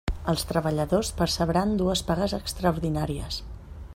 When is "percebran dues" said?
1.19-2.03